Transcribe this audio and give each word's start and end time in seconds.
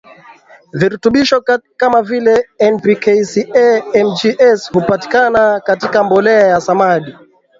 virutubisho 0.79 1.37
kama 1.79 1.99
vile 2.09 2.33
N 2.71 2.75
P 2.83 2.85
K 3.03 3.05
Ca 3.31 3.37
Mg 4.05 4.19
S 4.57 4.71
hupatikana 4.71 5.59
katika 5.59 6.03
mbolea 6.03 6.47
ya 6.47 6.61
samadi 6.61 7.15